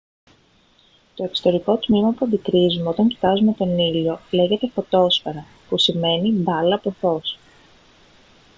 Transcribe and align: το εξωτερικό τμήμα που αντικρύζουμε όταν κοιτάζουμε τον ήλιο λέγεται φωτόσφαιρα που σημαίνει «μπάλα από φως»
το 1.15 1.23
εξωτερικό 1.23 1.77
τμήμα 1.77 2.11
που 2.13 2.25
αντικρύζουμε 2.25 2.89
όταν 2.89 3.07
κοιτάζουμε 3.07 3.53
τον 3.53 3.77
ήλιο 3.77 4.19
λέγεται 4.31 4.67
φωτόσφαιρα 4.69 5.45
που 5.69 5.77
σημαίνει 5.77 6.29
«μπάλα 6.31 6.75
από 6.75 6.91
φως» 6.91 7.37